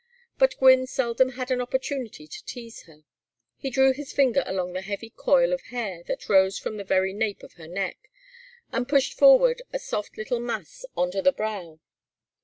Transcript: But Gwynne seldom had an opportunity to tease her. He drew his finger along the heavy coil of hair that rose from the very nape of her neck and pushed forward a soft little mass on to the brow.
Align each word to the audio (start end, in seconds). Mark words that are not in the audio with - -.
But 0.39 0.57
Gwynne 0.57 0.87
seldom 0.87 1.33
had 1.33 1.51
an 1.51 1.61
opportunity 1.61 2.25
to 2.25 2.45
tease 2.47 2.85
her. 2.85 3.03
He 3.55 3.69
drew 3.69 3.93
his 3.93 4.11
finger 4.11 4.41
along 4.47 4.73
the 4.73 4.81
heavy 4.81 5.11
coil 5.11 5.53
of 5.53 5.61
hair 5.65 6.01
that 6.07 6.27
rose 6.27 6.57
from 6.57 6.77
the 6.77 6.83
very 6.83 7.13
nape 7.13 7.43
of 7.43 7.53
her 7.53 7.67
neck 7.67 8.09
and 8.71 8.89
pushed 8.89 9.13
forward 9.13 9.61
a 9.71 9.77
soft 9.77 10.17
little 10.17 10.39
mass 10.39 10.85
on 10.97 11.11
to 11.11 11.21
the 11.21 11.31
brow. 11.31 11.79